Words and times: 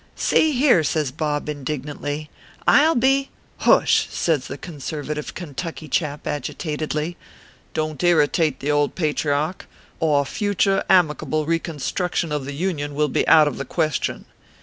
"See 0.31 0.53
here," 0.53 0.83
says 0.83 1.11
Bob, 1.11 1.47
indignantly," 1.47 2.31
I 2.67 2.87
ll 2.87 2.95
be"" 2.95 3.29
Hush!" 3.67 4.07
says 4.09 4.47
the 4.47 4.57
conservative 4.57 5.35
Kentucky 5.35 5.87
chap, 5.87 6.25
agitatedly," 6.25 7.17
don 7.75 7.97
t 7.99 8.07
irritate 8.07 8.61
the 8.61 8.71
old 8.71 8.95
patriarch, 8.95 9.67
or 9.99 10.25
future 10.25 10.83
amicable 10.89 11.45
reconstruction 11.45 12.31
of 12.31 12.45
the 12.45 12.55
Union 12.55 12.95
will 12.95 13.09
be 13.09 13.27
out 13.27 13.47
of 13.47 13.59
the 13.59 13.63
question. 13.65 14.25